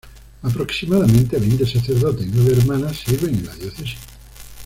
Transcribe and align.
Aproximadamente 0.41 1.37
veinte 1.37 1.63
sacerdotes 1.63 2.25
y 2.25 2.31
nueve 2.33 2.53
hermanas 2.57 2.97
sirven 3.05 3.35
en 3.35 3.45
la 3.45 3.55
diócesis. 3.55 3.99